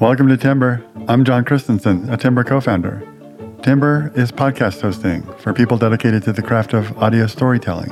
[0.00, 0.84] Welcome to Timber.
[1.08, 3.02] I'm John Christensen, a Timber co founder.
[3.62, 7.90] Timber is podcast hosting for people dedicated to the craft of audio storytelling.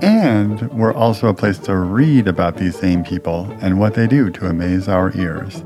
[0.00, 4.30] And we're also a place to read about these same people and what they do
[4.30, 5.62] to amaze our ears.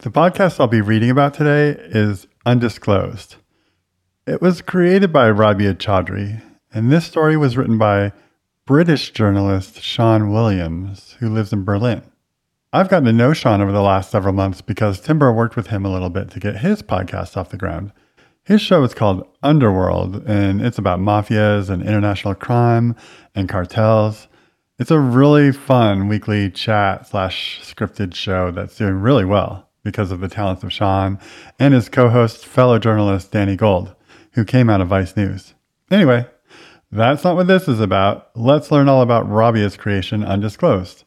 [0.00, 3.36] The podcast I'll be reading about today is Undisclosed.
[4.26, 8.12] It was created by Rabia Chaudry, and this story was written by
[8.66, 12.02] British journalist Sean Williams, who lives in Berlin.
[12.72, 15.84] I've gotten to know Sean over the last several months because Timber worked with him
[15.84, 17.92] a little bit to get his podcast off the ground.
[18.42, 22.96] His show is called Underworld, and it's about mafias and international crime
[23.34, 24.26] and cartels.
[24.78, 30.20] It's a really fun weekly chat slash scripted show that's doing really well because of
[30.20, 31.18] the talents of Sean
[31.60, 33.94] and his co host, fellow journalist Danny Gold,
[34.32, 35.54] who came out of Vice News.
[35.90, 36.26] Anyway,
[36.90, 38.30] that's not what this is about.
[38.36, 41.04] Let's learn all about Rabia's creation, Undisclosed.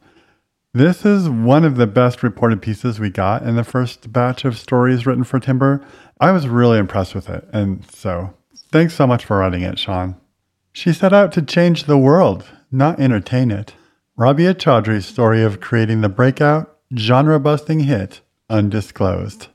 [0.72, 4.56] This is one of the best reported pieces we got in the first batch of
[4.56, 5.84] stories written for Timber.
[6.20, 8.34] I was really impressed with it, and so
[8.70, 10.14] thanks so much for writing it, Sean.
[10.72, 13.74] She set out to change the world, not entertain it.
[14.16, 19.48] Rabia Chaudry's story of creating the breakout, genre busting hit undisclosed.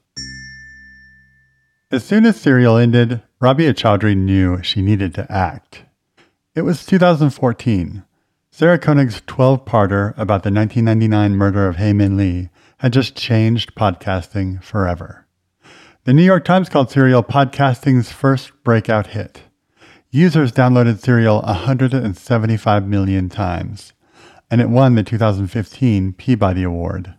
[1.91, 5.83] As soon as Serial ended, Rabia Chaudry knew she needed to act.
[6.55, 8.03] It was 2014.
[8.57, 13.75] Sarah Koenig's 12 parter about the 1999 murder of Hae Min Lee had just changed
[13.75, 15.27] podcasting forever.
[16.05, 19.43] The New York Times called Serial podcasting's first breakout hit.
[20.09, 23.91] Users downloaded Serial 175 million times,
[24.49, 27.13] and it won the 2015 Peabody Award.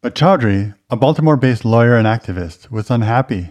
[0.00, 3.50] But Chaudry, a Baltimore based lawyer and activist, was unhappy.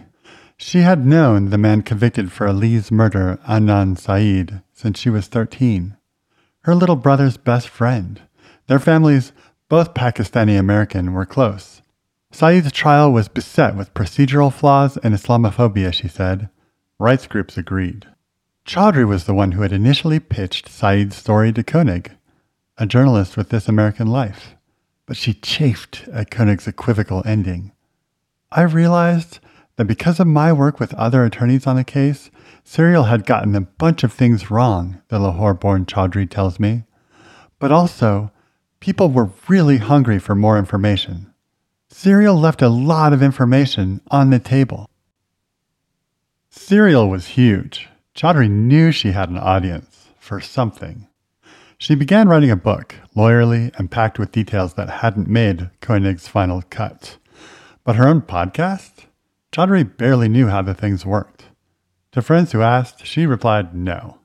[0.58, 5.94] She had known the man convicted for Lee's murder, Adnan Syed, since she was 13.
[6.68, 8.20] Her little brother's best friend.
[8.66, 9.32] Their families,
[9.70, 11.80] both Pakistani American, were close.
[12.30, 16.50] Syed's trial was beset with procedural flaws and Islamophobia, she said.
[16.98, 18.06] Rights groups agreed.
[18.66, 22.12] Chaudry was the one who had initially pitched Syed's story to Koenig,
[22.76, 24.54] a journalist with This American Life
[25.06, 27.72] but she chafed at Koenig's equivocal ending.
[28.52, 29.38] I realized
[29.76, 32.30] that because of my work with other attorneys on the case,
[32.70, 36.84] Serial had gotten a bunch of things wrong, the Lahore born Chaudry tells me.
[37.58, 38.30] But also,
[38.78, 41.32] people were really hungry for more information.
[41.88, 44.90] Serial left a lot of information on the table.
[46.50, 47.88] Serial was huge.
[48.14, 51.08] Chaudry knew she had an audience for something.
[51.78, 56.62] She began writing a book, lawyerly and packed with details that hadn't made Koenig's final
[56.68, 57.16] cut.
[57.82, 59.06] But her own podcast?
[59.52, 61.47] Chaudry barely knew how the things worked.
[62.12, 64.18] To friends who asked, she replied no.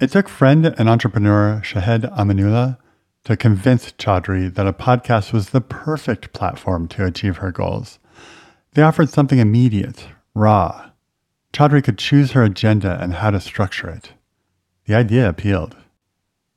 [0.00, 2.78] It took friend and entrepreneur Shahed Amanullah
[3.24, 7.98] to convince Chaudry that a podcast was the perfect platform to achieve her goals.
[8.74, 10.90] They offered something immediate, raw.
[11.52, 14.12] Chaudry could choose her agenda and how to structure it.
[14.86, 15.76] The idea appealed.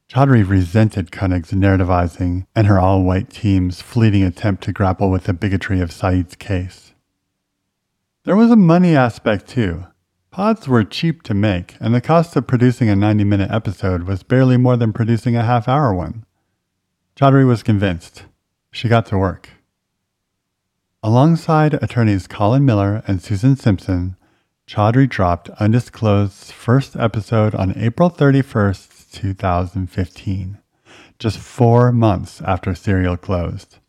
[0.10, 5.34] Chaudry resented Koenig's narrativizing and her all white team's fleeting attempt to grapple with the
[5.34, 6.94] bigotry of Syed's case.
[8.24, 9.86] There was a money aspect too.
[10.38, 14.22] Pods were cheap to make, and the cost of producing a 90 minute episode was
[14.22, 16.28] barely more than producing a half hour one.
[17.16, 18.26] Chaudry was convinced.
[18.70, 19.50] She got to work.
[21.02, 24.16] Alongside attorneys Colin Miller and Susan Simpson,
[24.68, 30.60] Chaudry dropped Undisclosed's first episode on April 31st, 2015,
[31.18, 33.80] just four months after Serial closed.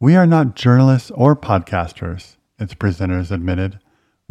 [0.00, 3.78] We are not journalists or podcasters, its presenters admitted.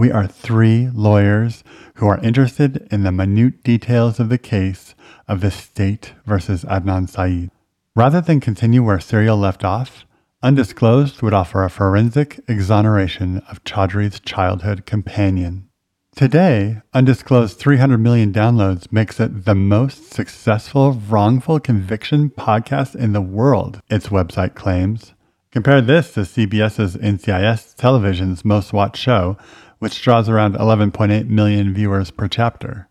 [0.01, 1.63] We are three lawyers
[1.97, 4.95] who are interested in the minute details of the case
[5.27, 7.51] of the state versus Adnan Syed.
[7.95, 10.07] Rather than continue where Serial left off,
[10.41, 15.69] Undisclosed would offer a forensic exoneration of Chaudry's childhood companion.
[16.15, 23.21] Today, undisclosed 300 million downloads makes it the most successful wrongful conviction podcast in the
[23.21, 25.13] world, its website claims.
[25.51, 29.37] Compare this to CBS's NCIS television's most watched show,
[29.81, 32.87] which draws around 11.8 million viewers per chapter.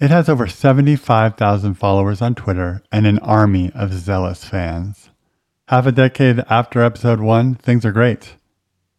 [0.00, 5.10] It has over 75,000 followers on Twitter and an army of zealous fans.
[5.68, 8.34] Half a decade after episode 1, things are great.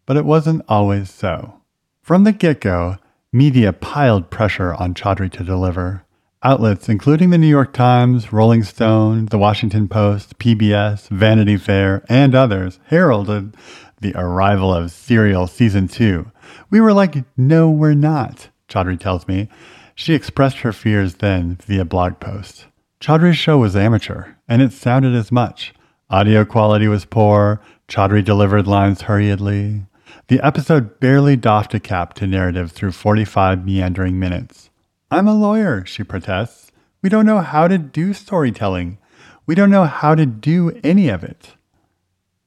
[0.05, 1.55] But it wasn't always so.
[2.01, 2.95] From the get go,
[3.33, 6.05] media piled pressure on Chaudry to deliver.
[6.41, 12.33] Outlets including the New York Times, Rolling Stone, The Washington Post, PBS, Vanity Fair, and
[12.33, 13.57] others heralded
[13.99, 16.31] the arrival of Serial Season 2.
[16.71, 19.49] We were like, no, we're not, Chaudry tells me.
[19.93, 22.65] She expressed her fears then via blog post.
[23.01, 25.73] Chaudry's show was amateur, and it sounded as much.
[26.09, 27.61] Audio quality was poor.
[27.89, 29.83] Chaudry delivered lines hurriedly.
[30.29, 34.69] The episode barely doffed a cap to narrative through 45 meandering minutes.
[35.09, 36.71] I'm a lawyer, she protests.
[37.01, 38.97] We don't know how to do storytelling.
[39.45, 41.55] We don't know how to do any of it.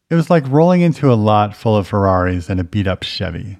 [0.08, 3.58] It was like rolling into a lot full of Ferraris and a beat up Chevy.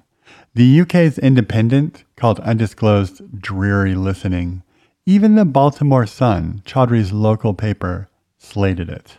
[0.55, 4.63] The UK's Independent called Undisclosed dreary listening.
[5.05, 8.07] Even the Baltimore Sun, Chaudry's local paper,
[8.37, 9.17] slated it.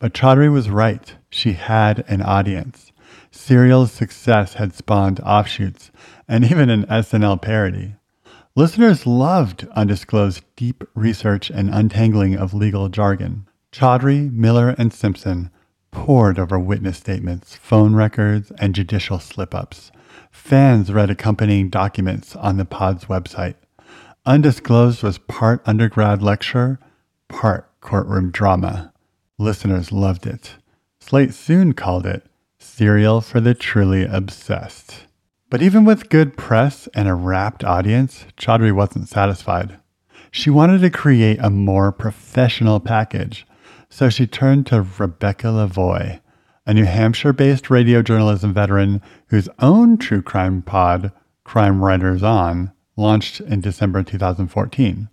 [0.00, 1.14] But Chaudry was right.
[1.30, 2.90] She had an audience.
[3.30, 5.92] Serial's success had spawned offshoots
[6.26, 7.94] and even an SNL parody.
[8.56, 13.46] Listeners loved undisclosed deep research and untangling of legal jargon.
[13.70, 15.48] Chaudry, Miller, and Simpson
[15.92, 19.92] pored over witness statements, phone records, and judicial slip ups.
[20.30, 23.54] Fans read accompanying documents on the pod's website.
[24.24, 26.78] Undisclosed was part undergrad lecture,
[27.28, 28.92] part courtroom drama.
[29.38, 30.56] Listeners loved it.
[31.00, 32.26] Slate soon called it
[32.58, 35.06] Serial for the Truly Obsessed.
[35.48, 39.78] But even with good press and a rapt audience, Chaudry wasn't satisfied.
[40.32, 43.46] She wanted to create a more professional package,
[43.88, 46.20] so she turned to Rebecca Lavoie,
[46.66, 51.12] a New Hampshire based radio journalism veteran whose own true crime pod,
[51.44, 55.08] Crime Writers On, launched in December 2014.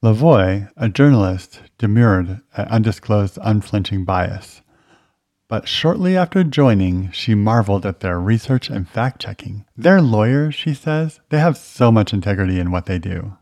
[0.00, 4.60] Lavoie, a journalist, demurred at undisclosed unflinching bias.
[5.48, 9.64] But shortly after joining, she marveled at their research and fact checking.
[9.76, 11.20] They're lawyers, she says.
[11.30, 13.36] They have so much integrity in what they do.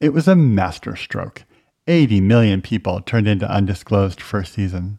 [0.00, 1.44] It was a masterstroke.
[1.86, 4.98] 80 million people turned into undisclosed first season.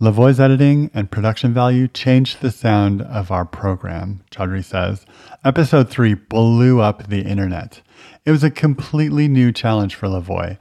[0.00, 5.04] Lavoie's editing and production value changed the sound of our program, Chaudry says.
[5.44, 7.82] Episode 3 blew up the internet.
[8.24, 10.56] It was a completely new challenge for Lavoie.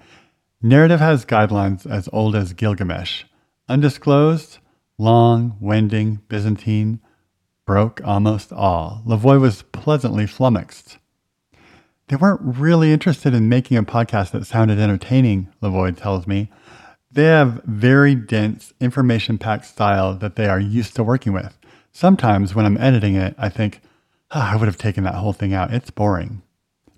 [0.61, 3.23] Narrative has guidelines as old as Gilgamesh.
[3.69, 4.57] Undisclosed,
[4.97, 6.99] long, wending, Byzantine,
[7.65, 9.01] broke almost all.
[9.07, 10.97] Lavoie was pleasantly flummoxed.
[12.09, 16.51] They weren't really interested in making a podcast that sounded entertaining, Lavoie tells me.
[17.11, 21.57] They have very dense, information packed style that they are used to working with.
[21.91, 23.81] Sometimes when I'm editing it, I think,
[24.31, 25.73] oh, I would have taken that whole thing out.
[25.73, 26.43] It's boring.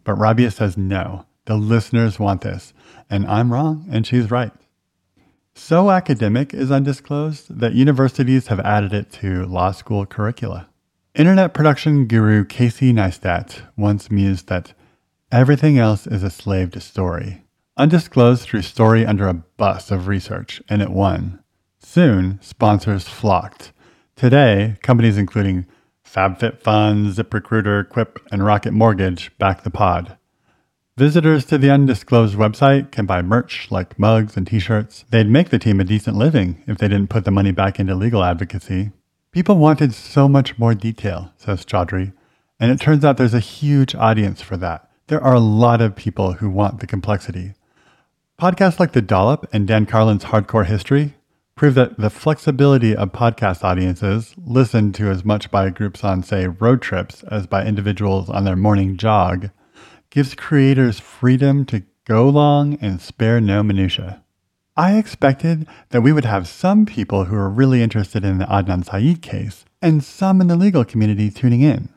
[0.03, 1.25] But Rabia says no.
[1.45, 2.73] The listeners want this.
[3.09, 4.51] And I'm wrong, and she's right.
[5.53, 10.67] So academic is undisclosed that universities have added it to law school curricula.
[11.13, 14.73] Internet production guru Casey Neistat once mused that
[15.31, 17.43] everything else is a slave to story.
[17.81, 21.39] Undisclosed threw story under a bus of research, and it won.
[21.79, 23.73] Soon, sponsors flocked.
[24.15, 25.65] Today, companies including
[26.07, 30.15] FabFitFun, ZipRecruiter, Quip, and Rocket Mortgage back the pod.
[30.95, 35.03] Visitors to the undisclosed website can buy merch like mugs and t shirts.
[35.09, 37.95] They'd make the team a decent living if they didn't put the money back into
[37.95, 38.91] legal advocacy.
[39.31, 42.13] People wanted so much more detail, says Chaudry,
[42.59, 44.87] and it turns out there's a huge audience for that.
[45.07, 47.55] There are a lot of people who want the complexity.
[48.41, 51.13] Podcasts like The Dollop and Dan Carlin's Hardcore History
[51.53, 56.47] prove that the flexibility of podcast audiences, listened to as much by groups on, say,
[56.47, 59.51] road trips as by individuals on their morning jog,
[60.09, 64.23] gives creators freedom to go long and spare no minutia.
[64.75, 68.83] I expected that we would have some people who are really interested in the Adnan
[68.83, 71.89] Syed case and some in the legal community tuning in.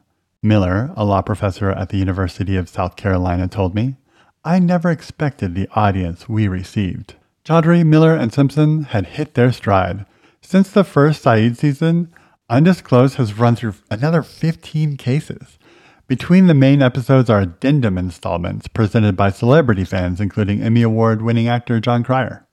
[0.42, 3.96] Miller, a law professor at the University of South Carolina, told me,
[4.46, 7.14] I never expected the audience we received.
[7.46, 10.04] Chaudry, Miller, and Simpson had hit their stride.
[10.42, 12.12] Since the first Syed season,
[12.50, 15.58] Undisclosed has run through another 15 cases.
[16.08, 21.48] Between the main episodes are addendum installments presented by celebrity fans, including Emmy Award winning
[21.48, 22.46] actor Jon Cryer.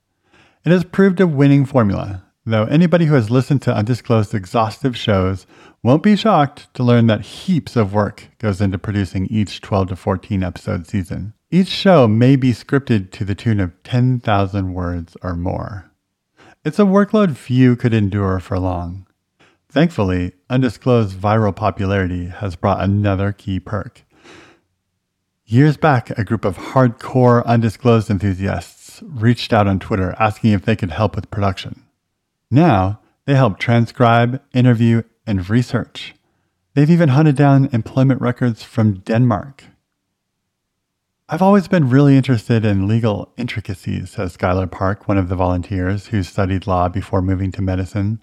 [0.64, 5.46] It has proved a winning formula, though anybody who has listened to Undisclosed exhaustive shows
[5.84, 9.96] won't be shocked to learn that heaps of work goes into producing each 12 to
[9.98, 11.34] 14 episode season.
[11.54, 15.92] Each show may be scripted to the tune of 10,000 words or more.
[16.64, 19.06] It's a workload few could endure for long.
[19.68, 24.06] Thankfully, undisclosed viral popularity has brought another key perk.
[25.46, 30.78] Years back, a group of hardcore undisclosed enthusiasts reached out on Twitter asking if they
[30.78, 31.84] could help with production.
[32.50, 36.16] Now, they help transcribe, interview, and research.
[36.76, 39.66] They've even hunted down employment records from Denmark
[41.34, 46.08] I've always been really interested in legal intricacies, says Skylar Park, one of the volunteers
[46.08, 48.20] who studied law before moving to medicine.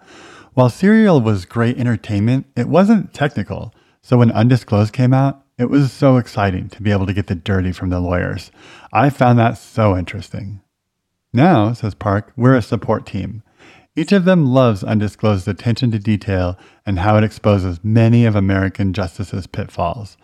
[0.53, 3.73] While Serial was great entertainment, it wasn't technical.
[4.03, 7.35] So when Undisclosed came out, it was so exciting to be able to get the
[7.35, 8.51] dirty from the lawyers.
[8.93, 10.61] I found that so interesting.
[11.33, 13.43] Now, says Park, we're a support team.
[13.97, 18.93] Each of them loves Undisclosed's attention to detail and how it exposes many of American
[18.93, 20.19] justice's pitfalls.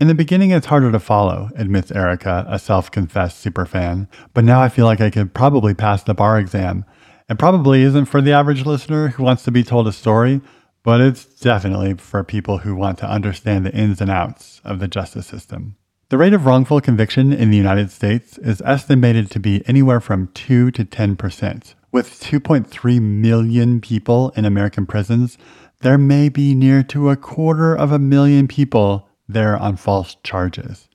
[0.00, 4.60] In the beginning, it's harder to follow, admits Erica, a self confessed superfan, but now
[4.60, 6.84] I feel like I could probably pass the bar exam.
[7.28, 10.40] It probably isn't for the average listener who wants to be told a story,
[10.82, 14.88] but it's definitely for people who want to understand the ins and outs of the
[14.88, 15.76] justice system.
[16.08, 20.28] The rate of wrongful conviction in the United States is estimated to be anywhere from
[20.34, 25.36] 2 to 10 percent, with 2.3 million people in American prisons,
[25.80, 30.88] there may be near to a quarter of a million people there on false charges.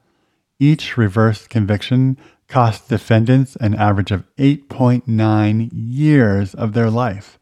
[0.59, 7.37] Each reversed conviction costs defendants an average of 8.9 years of their life,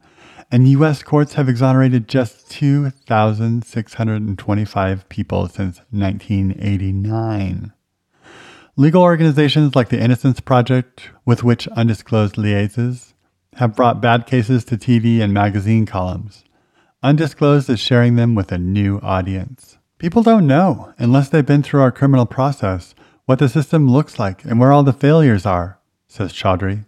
[0.50, 1.02] and U.S.
[1.02, 7.72] courts have exonerated just 2,625 people since 1989.
[8.76, 13.14] Legal organizations like the Innocence Project, with which Undisclosed liaises,
[13.54, 16.42] have brought bad cases to TV and magazine columns.
[17.02, 19.78] Undisclosed is sharing them with a new audience.
[20.04, 22.94] People don't know, unless they've been through our criminal process,
[23.24, 26.84] what the system looks like and where all the failures are, says Chaudry.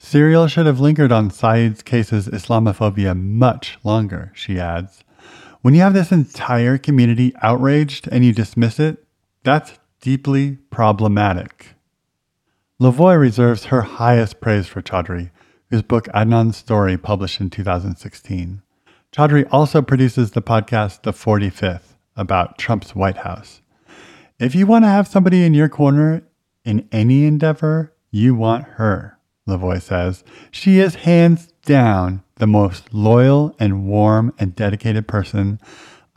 [0.00, 5.04] Serial should have lingered on Syed's case's Islamophobia much longer, she adds.
[5.62, 9.06] When you have this entire community outraged and you dismiss it,
[9.44, 11.76] that's deeply problematic.
[12.80, 15.30] Lavoie reserves her highest praise for Chaudry,
[15.68, 18.60] whose book Adnan's Story published in 2016.
[19.12, 23.60] Chaudry also produces the podcast The 45th about Trump's White House.
[24.38, 26.22] If you want to have somebody in your corner
[26.64, 30.24] in any endeavor, you want her, Lavoie says.
[30.50, 35.60] She is hands down the most loyal and warm and dedicated person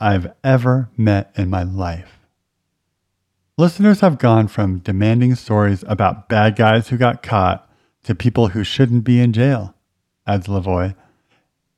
[0.00, 2.18] I've ever met in my life.
[3.56, 7.70] Listeners have gone from demanding stories about bad guys who got caught
[8.02, 9.74] to people who shouldn't be in jail,
[10.26, 10.96] adds Lavoie.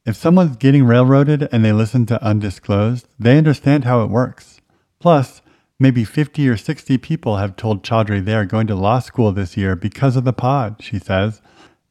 [0.06, 4.60] If someone's getting railroaded and they listen to Undisclosed, they understand how it works.
[5.00, 5.42] Plus,
[5.80, 9.56] maybe 50 or 60 people have told Chaudry they are going to law school this
[9.56, 11.42] year because of the pod, she says.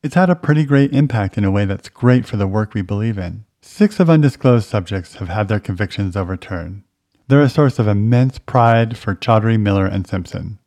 [0.01, 2.81] It's had a pretty great impact in a way that's great for the work we
[2.81, 3.43] believe in.
[3.61, 6.83] Six of undisclosed subjects have had their convictions overturned.
[7.27, 10.59] They're a source of immense pride for Chaudry, Miller, and Simpson.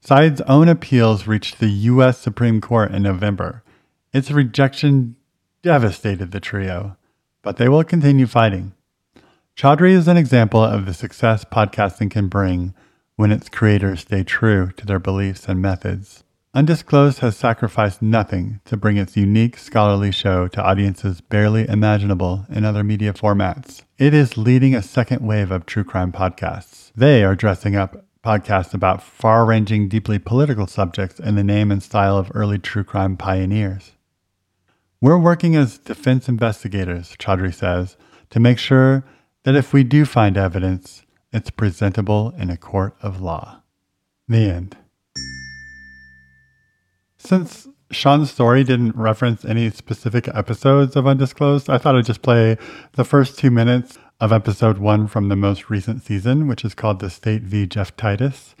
[0.00, 2.16] Syed's own appeals reached the U.S.
[2.16, 3.62] Supreme Court in November.
[4.14, 5.16] Its rejection
[5.64, 6.94] devastated the trio,
[7.42, 8.74] but they will continue fighting.
[9.56, 12.74] Chaudry is an example of the success podcasting can bring
[13.16, 16.22] when its creators stay true to their beliefs and methods.
[16.52, 22.66] Undisclosed has sacrificed nothing to bring its unique scholarly show to audiences barely imaginable in
[22.66, 23.84] other media formats.
[23.96, 26.92] It is leading a second wave of true crime podcasts.
[26.94, 31.82] They are dressing up podcasts about far ranging, deeply political subjects in the name and
[31.82, 33.93] style of early true crime pioneers.
[35.04, 37.98] We're working as defense investigators, Chaudry says,
[38.30, 39.04] to make sure
[39.42, 43.60] that if we do find evidence, it's presentable in a court of law.
[44.28, 44.78] The end.
[47.18, 52.56] Since Sean's story didn't reference any specific episodes of Undisclosed, I thought I'd just play
[52.94, 57.00] the first two minutes of episode one from the most recent season, which is called
[57.00, 57.66] The State v.
[57.66, 58.54] Jeff Titus.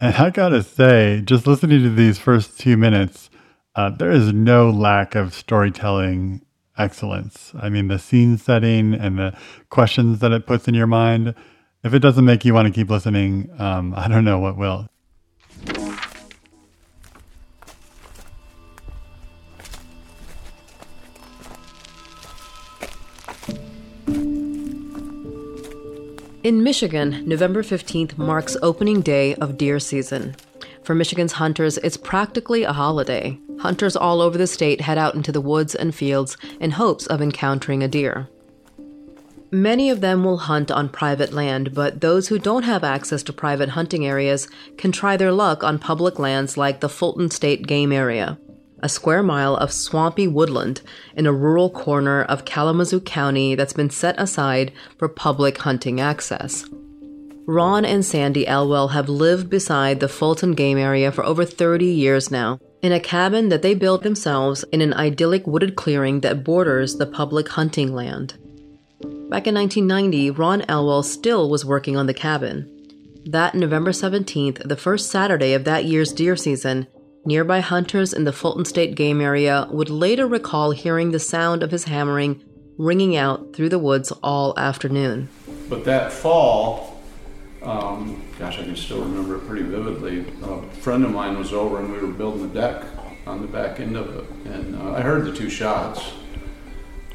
[0.00, 3.28] And I gotta say, just listening to these first two minutes,
[3.74, 6.42] uh, there is no lack of storytelling
[6.76, 7.52] excellence.
[7.60, 9.36] I mean, the scene setting and the
[9.70, 11.34] questions that it puts in your mind,
[11.82, 14.88] if it doesn't make you want to keep listening, um, I don't know what will.
[26.44, 30.34] In Michigan, November 15th marks opening day of deer season.
[30.84, 33.38] For Michigan's hunters, it's practically a holiday.
[33.60, 37.22] Hunters all over the state head out into the woods and fields in hopes of
[37.22, 38.28] encountering a deer.
[39.50, 43.32] Many of them will hunt on private land, but those who don't have access to
[43.32, 44.48] private hunting areas
[44.78, 48.38] can try their luck on public lands like the Fulton State Game Area
[48.82, 50.82] a square mile of swampy woodland
[51.16, 56.68] in a rural corner of Kalamazoo County that's been set aside for public hunting access.
[57.46, 62.30] Ron and Sandy Elwell have lived beside the Fulton game area for over 30 years
[62.30, 66.96] now, in a cabin that they built themselves in an idyllic wooded clearing that borders
[66.96, 68.34] the public hunting land.
[69.30, 72.68] Back in 1990, Ron Elwell still was working on the cabin.
[73.24, 76.86] That November 17th, the first Saturday of that year's deer season,
[77.24, 81.70] Nearby hunters in the Fulton State game area would later recall hearing the sound of
[81.70, 82.42] his hammering
[82.78, 85.28] ringing out through the woods all afternoon.
[85.68, 86.91] But that fall,
[87.64, 90.24] um, gosh, I can still remember it pretty vividly.
[90.42, 92.84] A friend of mine was over and we were building the deck
[93.26, 96.12] on the back end of it, and uh, I heard the two shots.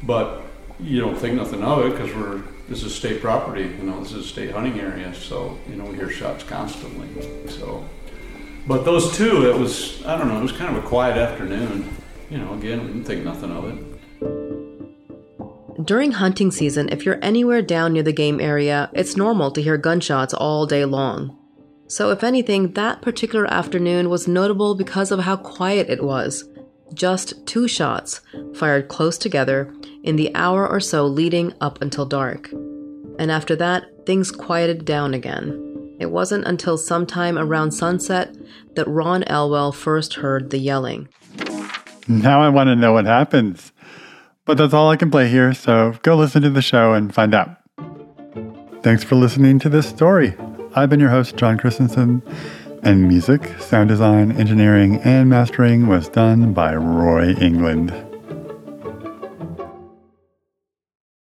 [0.02, 0.42] but
[0.80, 3.62] you don't think nothing of it because we're this is state property.
[3.62, 7.08] You know, this is a state hunting area, so you know we hear shots constantly.
[7.48, 7.84] So,
[8.66, 11.94] but those two, it was I don't know, it was kind of a quiet afternoon.
[12.30, 13.87] You know, again, we didn't think nothing of it.
[15.84, 19.78] During hunting season, if you're anywhere down near the game area, it's normal to hear
[19.78, 21.38] gunshots all day long.
[21.86, 26.48] So, if anything, that particular afternoon was notable because of how quiet it was.
[26.94, 28.20] Just two shots,
[28.54, 32.50] fired close together, in the hour or so leading up until dark.
[33.20, 35.96] And after that, things quieted down again.
[36.00, 38.36] It wasn't until sometime around sunset
[38.74, 41.08] that Ron Elwell first heard the yelling.
[42.08, 43.72] Now I want to know what happens.
[44.48, 47.34] But that's all I can play here, so go listen to the show and find
[47.34, 47.50] out.
[48.82, 50.34] Thanks for listening to this story.
[50.74, 52.22] I've been your host, John Christensen,
[52.82, 57.92] and music, sound design, engineering, and mastering was done by Roy England.